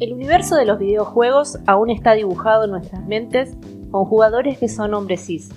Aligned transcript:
El 0.00 0.12
universo 0.12 0.54
de 0.54 0.64
los 0.64 0.78
videojuegos 0.78 1.58
aún 1.66 1.90
está 1.90 2.12
dibujado 2.12 2.64
en 2.64 2.70
nuestras 2.70 3.04
mentes 3.08 3.56
con 3.90 4.04
jugadores 4.04 4.56
que 4.56 4.68
son 4.68 4.94
hombres 4.94 5.26
cis. 5.26 5.48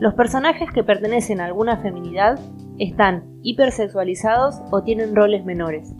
Los 0.00 0.14
personajes 0.14 0.70
que 0.72 0.82
pertenecen 0.82 1.42
a 1.42 1.44
alguna 1.44 1.76
feminidad 1.76 2.40
están 2.78 3.38
hipersexualizados 3.42 4.62
o 4.70 4.82
tienen 4.82 5.14
roles 5.14 5.44
menores. 5.44 5.92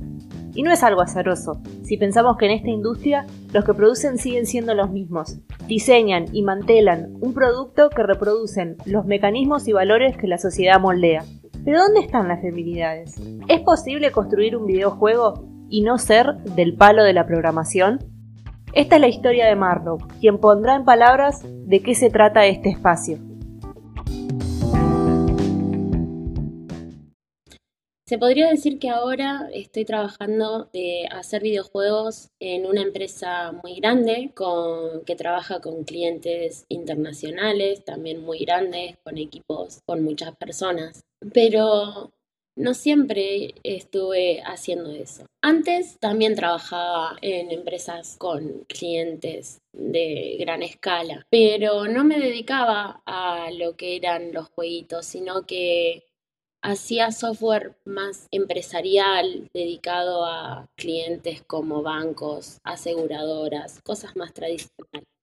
Y 0.54 0.62
no 0.62 0.72
es 0.72 0.82
algo 0.82 1.02
azaroso, 1.02 1.60
si 1.82 1.98
pensamos 1.98 2.38
que 2.38 2.46
en 2.46 2.52
esta 2.52 2.70
industria 2.70 3.26
los 3.52 3.66
que 3.66 3.74
producen 3.74 4.16
siguen 4.16 4.46
siendo 4.46 4.74
los 4.74 4.90
mismos. 4.90 5.38
Diseñan 5.66 6.24
y 6.32 6.42
mantelan 6.42 7.12
un 7.20 7.34
producto 7.34 7.90
que 7.90 8.04
reproducen 8.04 8.78
los 8.86 9.04
mecanismos 9.04 9.68
y 9.68 9.72
valores 9.72 10.16
que 10.16 10.28
la 10.28 10.38
sociedad 10.38 10.80
moldea. 10.80 11.24
Pero 11.62 11.78
¿dónde 11.80 12.00
están 12.00 12.26
las 12.26 12.40
feminidades? 12.40 13.20
¿Es 13.48 13.60
posible 13.60 14.12
construir 14.12 14.56
un 14.56 14.66
videojuego 14.66 15.53
y 15.68 15.82
no 15.82 15.98
ser 15.98 16.34
del 16.56 16.74
palo 16.74 17.04
de 17.04 17.12
la 17.12 17.26
programación? 17.26 17.98
Esta 18.72 18.96
es 18.96 19.00
la 19.00 19.08
historia 19.08 19.46
de 19.46 19.56
Marlowe, 19.56 20.06
quien 20.20 20.38
pondrá 20.38 20.74
en 20.74 20.84
palabras 20.84 21.42
de 21.44 21.80
qué 21.80 21.94
se 21.94 22.10
trata 22.10 22.46
este 22.46 22.70
espacio. 22.70 23.18
Se 28.06 28.18
podría 28.18 28.50
decir 28.50 28.78
que 28.78 28.90
ahora 28.90 29.48
estoy 29.52 29.84
trabajando 29.84 30.68
de 30.74 31.08
hacer 31.10 31.42
videojuegos 31.42 32.28
en 32.38 32.66
una 32.66 32.82
empresa 32.82 33.52
muy 33.62 33.76
grande 33.76 34.30
con, 34.34 35.04
que 35.04 35.16
trabaja 35.16 35.60
con 35.60 35.84
clientes 35.84 36.66
internacionales, 36.68 37.82
también 37.84 38.20
muy 38.22 38.40
grandes, 38.40 38.98
con 39.02 39.18
equipos 39.18 39.80
con 39.86 40.04
muchas 40.04 40.36
personas. 40.36 41.02
Pero 41.32 42.12
no 42.56 42.74
siempre 42.74 43.54
estuve 43.62 44.42
haciendo 44.42 44.90
eso. 44.92 45.26
Antes 45.42 45.98
también 45.98 46.34
trabajaba 46.34 47.16
en 47.20 47.50
empresas 47.50 48.16
con 48.18 48.64
clientes 48.68 49.58
de 49.72 50.36
gran 50.38 50.62
escala, 50.62 51.26
pero 51.30 51.86
no 51.86 52.04
me 52.04 52.18
dedicaba 52.18 53.02
a 53.06 53.50
lo 53.50 53.76
que 53.76 53.96
eran 53.96 54.32
los 54.32 54.48
jueguitos, 54.48 55.06
sino 55.06 55.46
que 55.46 56.04
hacía 56.62 57.12
software 57.12 57.76
más 57.84 58.26
empresarial 58.30 59.50
dedicado 59.52 60.24
a 60.24 60.66
clientes 60.76 61.42
como 61.42 61.82
bancos, 61.82 62.58
aseguradoras, 62.64 63.82
cosas 63.82 64.16
más 64.16 64.32
tradicionales. 64.32 65.13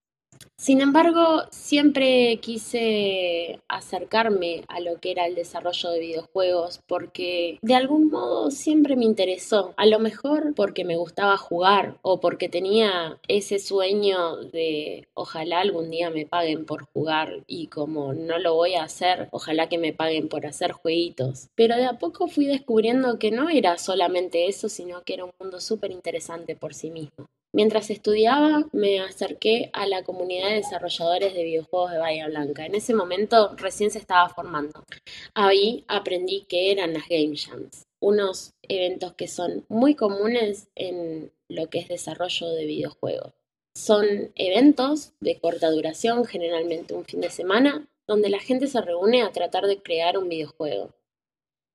Sin 0.57 0.81
embargo, 0.81 1.43
siempre 1.49 2.37
quise 2.37 3.59
acercarme 3.67 4.63
a 4.67 4.79
lo 4.79 4.99
que 4.99 5.11
era 5.11 5.25
el 5.25 5.33
desarrollo 5.33 5.89
de 5.89 5.99
videojuegos 5.99 6.79
porque 6.87 7.57
de 7.63 7.73
algún 7.73 8.09
modo 8.09 8.51
siempre 8.51 8.95
me 8.95 9.05
interesó. 9.05 9.73
A 9.75 9.87
lo 9.87 9.97
mejor 9.97 10.53
porque 10.55 10.85
me 10.85 10.97
gustaba 10.97 11.35
jugar 11.37 11.97
o 12.03 12.19
porque 12.19 12.47
tenía 12.47 13.19
ese 13.27 13.57
sueño 13.57 14.37
de 14.37 15.07
ojalá 15.15 15.61
algún 15.61 15.89
día 15.89 16.09
me 16.11 16.27
paguen 16.27 16.65
por 16.65 16.85
jugar 16.93 17.43
y 17.47 17.67
como 17.67 18.13
no 18.13 18.37
lo 18.37 18.53
voy 18.53 18.75
a 18.75 18.83
hacer, 18.83 19.29
ojalá 19.31 19.67
que 19.67 19.77
me 19.77 19.93
paguen 19.93 20.29
por 20.29 20.45
hacer 20.45 20.73
jueguitos. 20.73 21.47
Pero 21.55 21.75
de 21.75 21.85
a 21.85 21.97
poco 21.97 22.27
fui 22.27 22.45
descubriendo 22.45 23.17
que 23.17 23.31
no 23.31 23.49
era 23.49 23.77
solamente 23.77 24.47
eso, 24.47 24.69
sino 24.69 25.01
que 25.01 25.15
era 25.15 25.25
un 25.25 25.31
mundo 25.39 25.59
súper 25.59 25.91
interesante 25.91 26.55
por 26.55 26.73
sí 26.73 26.91
mismo. 26.91 27.27
Mientras 27.53 27.89
estudiaba, 27.89 28.65
me 28.71 29.01
acerqué 29.01 29.69
a 29.73 29.85
la 29.85 30.03
comunidad 30.03 30.49
de 30.49 30.55
desarrolladores 30.55 31.33
de 31.33 31.43
videojuegos 31.43 31.91
de 31.91 31.97
Bahía 31.97 32.27
Blanca. 32.27 32.65
En 32.65 32.75
ese 32.75 32.93
momento 32.93 33.53
recién 33.57 33.91
se 33.91 33.99
estaba 33.99 34.29
formando. 34.29 34.85
Ahí 35.33 35.83
aprendí 35.89 36.45
qué 36.47 36.71
eran 36.71 36.93
las 36.93 37.09
Game 37.09 37.35
Jams, 37.35 37.87
unos 37.99 38.53
eventos 38.63 39.13
que 39.15 39.27
son 39.27 39.65
muy 39.67 39.95
comunes 39.95 40.69
en 40.75 41.29
lo 41.49 41.69
que 41.69 41.79
es 41.79 41.89
desarrollo 41.89 42.47
de 42.51 42.65
videojuegos. 42.65 43.33
Son 43.75 44.31
eventos 44.35 45.11
de 45.19 45.37
corta 45.37 45.69
duración, 45.71 46.23
generalmente 46.23 46.93
un 46.93 47.03
fin 47.03 47.19
de 47.19 47.29
semana, 47.29 47.85
donde 48.07 48.29
la 48.29 48.39
gente 48.39 48.67
se 48.67 48.79
reúne 48.79 49.23
a 49.23 49.31
tratar 49.31 49.65
de 49.65 49.81
crear 49.81 50.17
un 50.17 50.29
videojuego. 50.29 50.91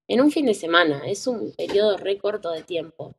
En 0.08 0.22
un 0.22 0.30
fin 0.30 0.46
de 0.46 0.54
semana, 0.54 1.02
es 1.06 1.26
un 1.26 1.52
periodo 1.52 1.98
re 1.98 2.16
corto 2.16 2.50
de 2.50 2.62
tiempo, 2.62 3.14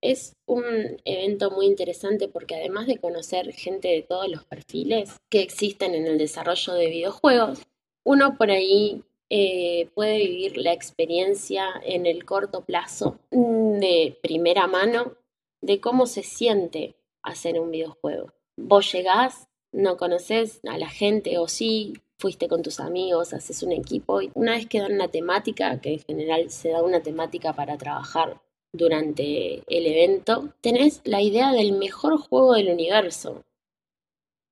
es 0.00 0.36
un 0.46 0.64
evento 1.04 1.50
muy 1.50 1.66
interesante 1.66 2.28
porque 2.28 2.56
además 2.56 2.86
de 2.86 2.98
conocer 2.98 3.52
gente 3.52 3.88
de 3.88 4.02
todos 4.02 4.28
los 4.28 4.44
perfiles 4.44 5.16
que 5.28 5.42
existen 5.42 5.94
en 5.94 6.06
el 6.06 6.18
desarrollo 6.18 6.74
de 6.74 6.88
videojuegos, 6.88 7.60
uno 8.04 8.36
por 8.36 8.50
ahí 8.50 9.02
eh, 9.30 9.90
puede 9.94 10.18
vivir 10.18 10.56
la 10.56 10.72
experiencia 10.72 11.66
en 11.84 12.06
el 12.06 12.24
corto 12.24 12.64
plazo 12.64 13.18
de 13.30 14.18
primera 14.22 14.66
mano 14.66 15.16
de 15.60 15.80
cómo 15.80 16.06
se 16.06 16.22
siente 16.22 16.94
hacer 17.22 17.60
un 17.60 17.70
videojuego. 17.70 18.32
Vos 18.56 18.90
llegás, 18.92 19.48
no 19.72 19.96
conoces 19.96 20.60
a 20.66 20.78
la 20.78 20.88
gente 20.88 21.38
o 21.38 21.48
sí, 21.48 21.94
fuiste 22.18 22.48
con 22.48 22.62
tus 22.62 22.80
amigos, 22.80 23.34
haces 23.34 23.62
un 23.62 23.72
equipo 23.72 24.22
y 24.22 24.30
una 24.34 24.52
vez 24.52 24.66
que 24.66 24.80
dan 24.80 24.94
una 24.94 25.08
temática, 25.08 25.80
que 25.80 25.94
en 25.94 26.00
general 26.00 26.50
se 26.50 26.70
da 26.70 26.82
una 26.82 27.02
temática 27.02 27.52
para 27.52 27.76
trabajar 27.76 28.40
durante 28.72 29.62
el 29.66 29.86
evento, 29.86 30.52
tenés 30.60 31.00
la 31.04 31.22
idea 31.22 31.52
del 31.52 31.72
mejor 31.72 32.18
juego 32.18 32.54
del 32.54 32.68
universo, 32.68 33.44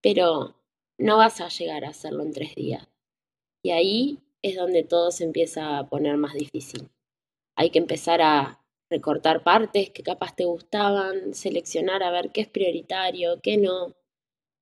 pero 0.01 0.55
no 0.99 1.19
vas 1.19 1.41
a 1.41 1.49
llegar 1.49 1.85
a 1.85 1.91
hacerlo 1.91 2.23
en 2.23 2.33
tres 2.33 2.55
días. 2.55 2.89
Y 3.63 3.71
ahí 3.71 4.19
es 4.43 4.57
donde 4.57 4.85
todo 4.85 5.11
se 5.11 5.25
empieza 5.25 5.79
a 5.79 5.89
poner 5.89 6.17
más 6.17 6.35
difícil. 6.35 6.89
Hay 7.57 7.71
que 7.71 7.79
empezar 7.79 8.23
a 8.23 8.63
recortar 8.89 9.43
partes 9.43 9.91
que 9.91 10.03
capaz 10.03 10.35
te 10.37 10.45
gustaban, 10.45 11.35
seleccionar 11.35 12.03
a 12.03 12.11
ver 12.11 12.31
qué 12.31 12.43
es 12.43 12.49
prioritario, 12.49 13.41
qué 13.43 13.57
no, 13.57 13.95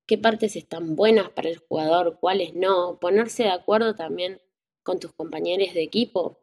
qué 0.07 0.17
partes 0.17 0.55
están 0.55 0.95
buenas 0.95 1.29
para 1.29 1.49
el 1.49 1.57
jugador, 1.57 2.17
cuáles 2.19 2.55
no, 2.55 2.99
ponerse 2.99 3.43
de 3.43 3.51
acuerdo 3.51 3.95
también 3.95 4.41
con 4.83 4.99
tus 4.99 5.13
compañeros 5.13 5.73
de 5.73 5.83
equipo 5.83 6.39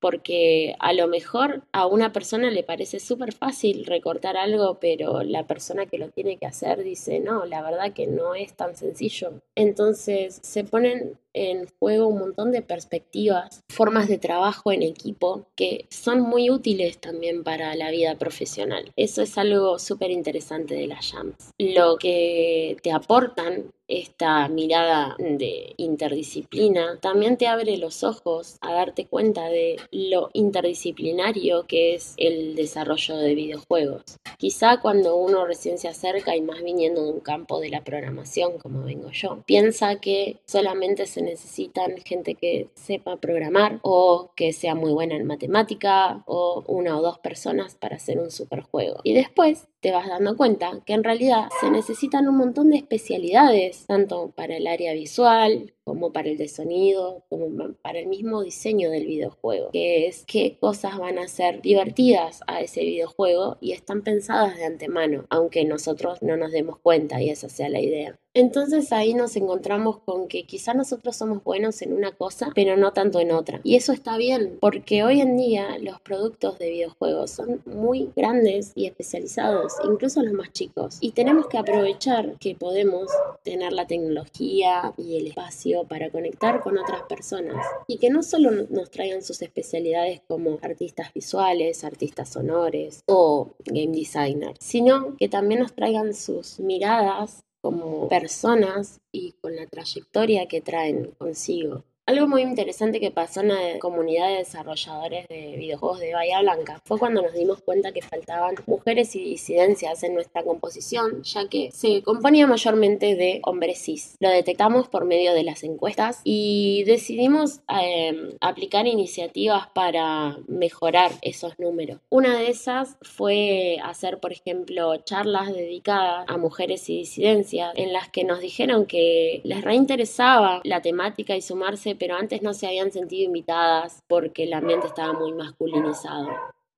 porque 0.00 0.74
a 0.78 0.92
lo 0.92 1.06
mejor 1.06 1.62
a 1.72 1.86
una 1.86 2.12
persona 2.12 2.50
le 2.50 2.62
parece 2.62 3.00
súper 3.00 3.32
fácil 3.32 3.84
recortar 3.86 4.36
algo, 4.36 4.78
pero 4.80 5.22
la 5.22 5.46
persona 5.46 5.86
que 5.86 5.98
lo 5.98 6.08
tiene 6.08 6.38
que 6.38 6.46
hacer 6.46 6.82
dice, 6.82 7.20
no, 7.20 7.44
la 7.44 7.62
verdad 7.62 7.92
que 7.92 8.06
no 8.06 8.34
es 8.34 8.54
tan 8.54 8.74
sencillo. 8.74 9.32
Entonces 9.54 10.40
se 10.42 10.64
ponen 10.64 11.18
en 11.32 11.66
juego 11.78 12.08
un 12.08 12.18
montón 12.18 12.50
de 12.50 12.62
perspectivas, 12.62 13.62
formas 13.68 14.08
de 14.08 14.18
trabajo 14.18 14.72
en 14.72 14.82
equipo 14.82 15.46
que 15.54 15.86
son 15.90 16.20
muy 16.20 16.50
útiles 16.50 16.98
también 16.98 17.44
para 17.44 17.74
la 17.76 17.90
vida 17.90 18.16
profesional. 18.16 18.92
Eso 18.96 19.22
es 19.22 19.38
algo 19.38 19.78
súper 19.78 20.10
interesante 20.10 20.74
de 20.74 20.86
las 20.86 21.12
jams. 21.12 21.52
Lo 21.58 21.96
que 21.98 22.76
te 22.82 22.92
aportan 22.92 23.70
esta 23.90 24.48
mirada 24.48 25.16
de 25.18 25.74
interdisciplina 25.76 26.98
también 27.00 27.36
te 27.36 27.48
abre 27.48 27.76
los 27.76 28.04
ojos 28.04 28.56
a 28.60 28.72
darte 28.72 29.06
cuenta 29.06 29.48
de 29.48 29.76
lo 29.90 30.30
interdisciplinario 30.32 31.66
que 31.66 31.94
es 31.94 32.14
el 32.16 32.54
desarrollo 32.54 33.16
de 33.16 33.34
videojuegos. 33.34 34.02
Quizá 34.38 34.80
cuando 34.80 35.16
uno 35.16 35.44
recién 35.44 35.78
se 35.78 35.88
acerca 35.88 36.36
y 36.36 36.40
más 36.40 36.62
viniendo 36.62 37.04
de 37.04 37.12
un 37.12 37.20
campo 37.20 37.60
de 37.60 37.70
la 37.70 37.82
programación 37.82 38.58
como 38.58 38.84
vengo 38.84 39.10
yo, 39.10 39.42
piensa 39.44 39.96
que 40.00 40.38
solamente 40.46 41.06
se 41.06 41.22
necesitan 41.22 41.96
gente 42.04 42.36
que 42.36 42.68
sepa 42.74 43.16
programar 43.16 43.80
o 43.82 44.30
que 44.36 44.52
sea 44.52 44.74
muy 44.74 44.92
buena 44.92 45.16
en 45.16 45.26
matemática 45.26 46.22
o 46.26 46.62
una 46.66 46.96
o 46.96 47.02
dos 47.02 47.18
personas 47.18 47.74
para 47.74 47.96
hacer 47.96 48.18
un 48.18 48.30
superjuego. 48.30 49.00
Y 49.02 49.14
después 49.14 49.66
te 49.80 49.92
vas 49.92 50.08
dando 50.08 50.36
cuenta 50.36 50.80
que 50.84 50.92
en 50.92 51.04
realidad 51.04 51.48
se 51.60 51.70
necesitan 51.70 52.28
un 52.28 52.36
montón 52.36 52.70
de 52.70 52.76
especialidades, 52.76 53.86
tanto 53.86 54.30
para 54.30 54.56
el 54.56 54.66
área 54.66 54.92
visual 54.92 55.74
como 55.90 56.12
para 56.12 56.28
el 56.28 56.38
de 56.38 56.46
sonido, 56.46 57.24
como 57.28 57.74
para 57.82 57.98
el 57.98 58.06
mismo 58.06 58.44
diseño 58.44 58.90
del 58.90 59.06
videojuego, 59.06 59.70
que 59.72 60.06
es 60.06 60.22
qué 60.24 60.56
cosas 60.60 60.96
van 60.98 61.18
a 61.18 61.26
ser 61.26 61.62
divertidas 61.62 62.42
a 62.46 62.60
ese 62.60 62.82
videojuego 62.82 63.56
y 63.60 63.72
están 63.72 64.02
pensadas 64.02 64.56
de 64.56 64.66
antemano, 64.66 65.24
aunque 65.30 65.64
nosotros 65.64 66.22
no 66.22 66.36
nos 66.36 66.52
demos 66.52 66.78
cuenta 66.78 67.20
y 67.20 67.30
esa 67.30 67.48
sea 67.48 67.68
la 67.68 67.80
idea. 67.80 68.16
Entonces 68.32 68.92
ahí 68.92 69.12
nos 69.12 69.34
encontramos 69.34 69.98
con 69.98 70.28
que 70.28 70.44
quizá 70.44 70.72
nosotros 70.72 71.16
somos 71.16 71.42
buenos 71.42 71.82
en 71.82 71.92
una 71.92 72.12
cosa, 72.12 72.52
pero 72.54 72.76
no 72.76 72.92
tanto 72.92 73.18
en 73.18 73.32
otra. 73.32 73.60
Y 73.64 73.74
eso 73.74 73.92
está 73.92 74.16
bien, 74.16 74.56
porque 74.60 75.02
hoy 75.02 75.20
en 75.20 75.36
día 75.36 75.76
los 75.80 76.00
productos 76.00 76.56
de 76.60 76.70
videojuegos 76.70 77.32
son 77.32 77.60
muy 77.66 78.10
grandes 78.14 78.70
y 78.76 78.86
especializados, 78.86 79.72
incluso 79.84 80.22
los 80.22 80.32
más 80.32 80.52
chicos. 80.52 80.98
Y 81.00 81.10
tenemos 81.10 81.48
que 81.48 81.58
aprovechar 81.58 82.36
que 82.38 82.54
podemos 82.54 83.10
tener 83.42 83.72
la 83.72 83.88
tecnología 83.88 84.94
y 84.96 85.16
el 85.16 85.26
espacio 85.26 85.79
para 85.86 86.10
conectar 86.10 86.60
con 86.60 86.78
otras 86.78 87.02
personas. 87.02 87.64
Y 87.86 87.98
que 87.98 88.10
no 88.10 88.22
solo 88.22 88.50
nos 88.70 88.90
traigan 88.90 89.22
sus 89.22 89.42
especialidades 89.42 90.20
como 90.26 90.58
artistas 90.62 91.12
visuales, 91.12 91.84
artistas 91.84 92.28
sonores 92.28 93.02
o 93.06 93.50
game 93.64 93.96
designers, 93.96 94.58
sino 94.60 95.16
que 95.16 95.28
también 95.28 95.60
nos 95.60 95.74
traigan 95.74 96.14
sus 96.14 96.60
miradas 96.60 97.42
como 97.60 98.08
personas 98.08 99.00
y 99.12 99.32
con 99.32 99.54
la 99.54 99.66
trayectoria 99.66 100.46
que 100.46 100.60
traen 100.60 101.12
consigo. 101.18 101.84
Algo 102.10 102.26
muy 102.26 102.42
interesante 102.42 102.98
que 102.98 103.12
pasó 103.12 103.40
en 103.40 103.50
la 103.50 103.78
comunidad 103.78 104.26
de 104.26 104.38
desarrolladores 104.38 105.28
de 105.28 105.54
videojuegos 105.56 106.00
de 106.00 106.12
Bahía 106.12 106.40
Blanca 106.40 106.82
fue 106.84 106.98
cuando 106.98 107.22
nos 107.22 107.32
dimos 107.34 107.62
cuenta 107.62 107.92
que 107.92 108.02
faltaban 108.02 108.56
mujeres 108.66 109.14
y 109.14 109.22
disidencias 109.22 110.02
en 110.02 110.14
nuestra 110.14 110.42
composición, 110.42 111.22
ya 111.22 111.46
que 111.46 111.70
se 111.70 112.02
componía 112.02 112.48
mayormente 112.48 113.14
de 113.14 113.40
hombres 113.44 113.78
cis. 113.84 114.16
Lo 114.18 114.28
detectamos 114.28 114.88
por 114.88 115.04
medio 115.04 115.34
de 115.34 115.44
las 115.44 115.62
encuestas 115.62 116.20
y 116.24 116.82
decidimos 116.82 117.60
em, 117.68 118.32
aplicar 118.40 118.88
iniciativas 118.88 119.68
para 119.72 120.36
mejorar 120.48 121.12
esos 121.22 121.60
números. 121.60 122.00
Una 122.08 122.36
de 122.36 122.50
esas 122.50 122.96
fue 123.02 123.78
hacer, 123.84 124.18
por 124.18 124.32
ejemplo, 124.32 124.96
charlas 124.96 125.54
dedicadas 125.54 126.24
a 126.26 126.36
mujeres 126.38 126.90
y 126.90 126.98
disidencias 126.98 127.72
en 127.76 127.92
las 127.92 128.08
que 128.08 128.24
nos 128.24 128.40
dijeron 128.40 128.86
que 128.86 129.42
les 129.44 129.62
reinteresaba 129.62 130.60
la 130.64 130.82
temática 130.82 131.36
y 131.36 131.40
sumarse, 131.40 131.99
pero 132.00 132.16
antes 132.16 132.40
no 132.42 132.54
se 132.54 132.66
habían 132.66 132.90
sentido 132.90 133.26
invitadas 133.26 134.02
porque 134.08 134.44
el 134.44 134.54
ambiente 134.54 134.86
estaba 134.86 135.12
muy 135.12 135.32
masculinizado. 135.34 136.28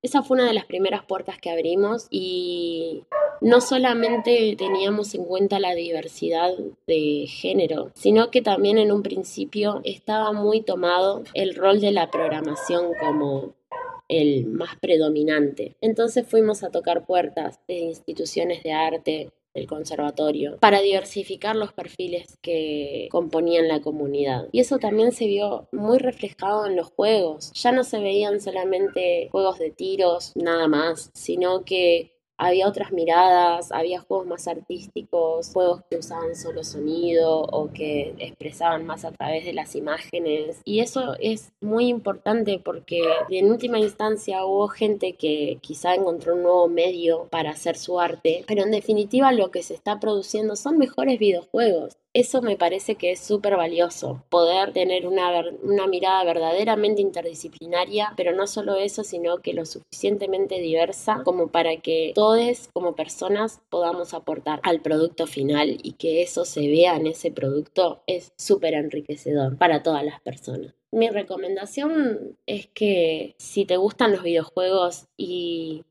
Esa 0.01 0.21
fue 0.21 0.35
una 0.35 0.47
de 0.47 0.53
las 0.53 0.65
primeras 0.65 1.05
puertas 1.05 1.39
que 1.39 1.49
abrimos 1.49 2.07
y 2.09 3.05
no 3.39 3.61
solamente 3.61 4.53
teníamos 4.57 5.15
en 5.15 5.23
cuenta 5.23 5.59
la 5.59 5.73
diversidad 5.73 6.51
de 6.87 7.25
género, 7.27 7.91
sino 7.95 8.29
que 8.29 8.41
también 8.41 8.77
en 8.77 8.91
un 8.91 9.01
principio 9.01 9.79
estaba 9.85 10.33
muy 10.33 10.59
tomado 10.59 11.23
el 11.33 11.55
rol 11.55 11.79
de 11.79 11.91
la 11.91 12.11
programación 12.11 12.91
como 12.99 13.53
el 14.09 14.45
más 14.45 14.75
predominante. 14.75 15.77
Entonces 15.79 16.27
fuimos 16.27 16.63
a 16.63 16.69
tocar 16.69 17.05
puertas 17.05 17.61
de 17.69 17.75
instituciones 17.75 18.61
de 18.63 18.73
arte, 18.73 19.29
del 19.53 19.67
conservatorio, 19.67 20.57
para 20.59 20.81
diversificar 20.81 21.55
los 21.55 21.73
perfiles 21.73 22.37
que 22.41 23.07
componían 23.11 23.67
la 23.67 23.81
comunidad. 23.81 24.47
Y 24.51 24.59
eso 24.59 24.79
también 24.79 25.11
se 25.11 25.27
vio 25.27 25.67
muy 25.71 25.99
reflejado 25.99 26.65
en 26.65 26.75
los 26.75 26.87
juegos. 26.87 27.51
Ya 27.53 27.71
no 27.71 27.83
se 27.83 27.99
veían 27.99 28.41
solamente 28.41 29.29
juegos 29.31 29.59
de 29.59 29.71
tiros, 29.71 30.33
nada 30.35 30.67
más, 30.67 31.11
sino 31.13 31.63
que 31.63 32.12
había 32.37 32.67
otras 32.67 32.91
miradas, 32.91 33.71
había 33.71 34.01
juegos 34.01 34.27
más 34.27 34.47
artísticos, 34.47 35.51
juegos 35.53 35.81
que 35.89 35.97
usaban 35.97 36.35
solo 36.35 36.63
sonido 36.63 37.41
o 37.41 37.71
que 37.71 38.15
expresaban 38.19 38.85
más 38.85 39.05
a 39.05 39.11
través 39.11 39.45
de 39.45 39.53
las 39.53 39.75
imágenes. 39.75 40.61
Y 40.65 40.79
eso 40.79 41.15
es 41.19 41.51
muy 41.61 41.87
importante 41.87 42.59
porque 42.63 43.01
en 43.29 43.51
última 43.51 43.79
instancia 43.79 44.45
hubo 44.45 44.67
gente 44.67 45.13
que 45.13 45.57
quizá 45.61 45.95
encontró 45.95 46.35
un 46.35 46.43
nuevo 46.43 46.67
medio 46.67 47.27
para 47.29 47.51
hacer 47.51 47.77
su 47.77 47.99
arte, 47.99 48.43
pero 48.47 48.63
en 48.63 48.71
definitiva 48.71 49.31
lo 49.31 49.51
que 49.51 49.63
se 49.63 49.73
está 49.73 49.99
produciendo 49.99 50.55
son 50.55 50.77
mejores 50.77 51.19
videojuegos. 51.19 51.97
Eso 52.15 52.43
me 52.43 52.57
parece 52.57 52.93
que 52.93 53.11
es 53.11 53.19
súper 53.19 53.55
valioso, 53.57 54.23
poder 54.29 54.71
tener 54.71 55.07
una, 55.07 55.87
mirada 55.87 56.23
verdaderamente 56.23 57.01
interdisciplinaria, 57.01 58.13
pero 58.15 58.35
no 58.35 58.45
solo 58.45 58.75
eso, 58.75 59.03
sino 59.03 59.37
que 59.37 59.53
lo 59.53 59.65
suficientemente 59.65 60.59
diversa 60.59 61.21
como 61.25 61.47
para 61.47 61.77
que 61.77 62.11
todos 62.13 62.69
como 62.71 62.95
personas 62.95 63.61
podamos 63.69 64.13
aportar 64.13 64.59
al 64.61 64.81
producto 64.81 65.25
final 65.25 65.79
y 65.81 65.93
que 65.93 66.21
eso 66.21 66.45
se 66.45 66.67
vea 66.67 66.95
en 66.97 67.07
ese 67.07 67.31
producto 67.31 68.03
es 68.05 68.31
súper 68.37 68.75
enriquecedor 68.75 69.57
para 69.57 69.81
todas 69.81 70.03
las 70.03 70.21
personas. 70.21 70.73
Mi 70.91 71.09
recomendación 71.09 72.37
es 72.45 72.67
que 72.67 73.33
si 73.39 73.65
te 73.65 73.77
gustan 73.77 74.11
los 74.11 74.21
videojuegos 74.21 75.07
y 75.17 75.83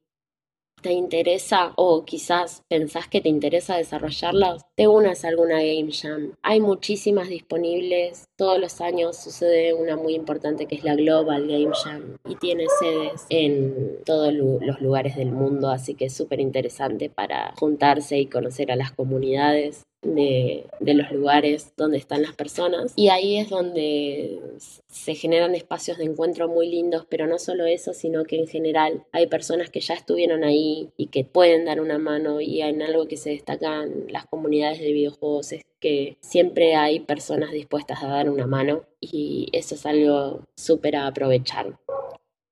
te 0.82 0.92
interesa 0.92 1.72
o 1.76 2.04
quizás 2.04 2.62
pensás 2.68 3.08
que 3.08 3.20
te 3.20 3.28
interesa 3.28 3.76
desarrollarlas, 3.76 4.66
te 4.74 4.88
unas 4.88 5.24
a 5.24 5.28
alguna 5.28 5.62
Game 5.62 5.92
Jam. 5.92 6.34
Hay 6.42 6.60
muchísimas 6.60 7.28
disponibles. 7.28 8.24
Todos 8.36 8.60
los 8.60 8.80
años 8.80 9.16
sucede 9.16 9.72
una 9.72 9.96
muy 9.96 10.14
importante 10.14 10.66
que 10.66 10.74
es 10.74 10.84
la 10.84 10.96
Global 10.96 11.46
Game 11.46 11.72
Jam 11.72 12.16
y 12.28 12.34
tiene 12.36 12.66
sedes 12.80 13.26
en 13.30 13.98
todos 14.04 14.32
los 14.34 14.80
lugares 14.80 15.16
del 15.16 15.32
mundo, 15.32 15.70
así 15.70 15.94
que 15.94 16.06
es 16.06 16.14
súper 16.14 16.40
interesante 16.40 17.08
para 17.08 17.54
juntarse 17.58 18.18
y 18.18 18.26
conocer 18.26 18.72
a 18.72 18.76
las 18.76 18.92
comunidades 18.92 19.84
de, 20.02 20.66
los 20.80 21.10
lugares 21.12 21.72
donde 21.76 21.98
están 21.98 22.22
las 22.22 22.34
personas. 22.34 22.92
Y 22.96 23.08
ahí 23.08 23.38
es 23.38 23.48
donde 23.48 24.40
se 24.88 25.14
generan 25.14 25.54
espacios 25.54 25.98
de 25.98 26.04
encuentro 26.04 26.48
muy 26.48 26.68
lindos, 26.68 27.06
pero 27.08 27.26
no 27.26 27.38
solo 27.38 27.64
eso, 27.64 27.92
sino 27.94 28.24
que 28.24 28.36
en 28.36 28.46
general 28.46 29.04
hay 29.12 29.26
personas 29.26 29.70
que 29.70 29.80
ya 29.80 29.94
estuvieron 29.94 30.44
ahí 30.44 30.90
y 30.96 31.06
que 31.06 31.24
pueden 31.24 31.64
dar 31.64 31.80
una 31.80 31.98
mano 31.98 32.40
y 32.40 32.60
en 32.60 32.82
algo 32.82 33.06
que 33.06 33.16
se 33.16 33.30
destacan 33.30 34.06
las 34.08 34.26
comunidades 34.26 34.80
de 34.80 34.92
videojuegos 34.92 35.52
es 35.52 35.64
que 35.80 36.16
siempre 36.20 36.76
hay 36.76 37.00
personas 37.00 37.50
dispuestas 37.50 38.02
a 38.02 38.06
dar 38.06 38.30
una 38.30 38.46
mano 38.46 38.84
y 39.00 39.48
eso 39.52 39.74
es 39.74 39.84
algo 39.84 40.42
súper 40.54 40.94
a 40.96 41.08
aprovechar 41.08 41.76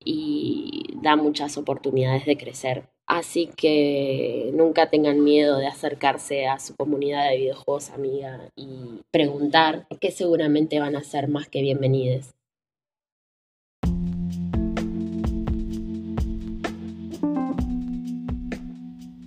y 0.04 0.94
da 1.02 1.16
muchas 1.16 1.56
oportunidades 1.58 2.24
de 2.26 2.36
crecer 2.36 2.88
Así 3.10 3.48
que 3.56 4.52
nunca 4.54 4.88
tengan 4.88 5.24
miedo 5.24 5.58
de 5.58 5.66
acercarse 5.66 6.46
a 6.46 6.60
su 6.60 6.76
comunidad 6.76 7.28
de 7.28 7.38
videojuegos 7.38 7.90
amiga 7.90 8.38
y 8.54 9.00
preguntar, 9.10 9.88
que 10.00 10.12
seguramente 10.12 10.78
van 10.78 10.94
a 10.94 11.02
ser 11.02 11.26
más 11.26 11.48
que 11.48 11.60
bienvenidos. 11.60 12.30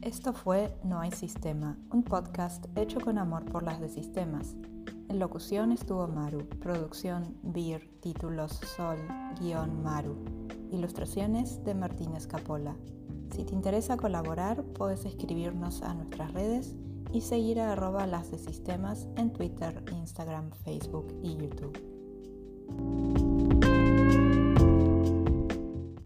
Esto 0.01 0.31
fue 0.31 0.69
No 0.85 1.01
hay 1.01 1.11
sistema, 1.11 1.77
un 1.91 2.03
podcast 2.03 2.67
hecho 2.77 3.01
con 3.01 3.17
amor 3.17 3.43
por 3.43 3.63
las 3.63 3.81
de 3.81 3.89
sistemas. 3.89 4.55
En 5.09 5.19
locución 5.19 5.73
estuvo 5.73 6.07
Maru, 6.07 6.47
producción 6.61 7.35
Beer, 7.43 7.85
títulos 7.99 8.61
Sol, 8.77 8.97
guion 9.41 9.83
Maru, 9.83 10.15
Ilustraciones 10.73 11.63
de 11.63 11.73
Martínez 11.73 12.27
Capola. 12.27 12.75
Si 13.35 13.43
te 13.43 13.53
interesa 13.53 13.97
colaborar, 13.97 14.63
puedes 14.63 15.05
escribirnos 15.05 15.81
a 15.81 15.93
nuestras 15.93 16.33
redes 16.33 16.75
y 17.11 17.21
seguir 17.21 17.59
a 17.59 17.71
arroba 17.71 18.07
las 18.07 18.31
de 18.31 18.39
sistemas 18.39 19.07
en 19.15 19.31
Twitter, 19.31 19.83
Instagram, 19.91 20.51
Facebook 20.63 21.07
y 21.23 21.37
YouTube. 21.37 23.22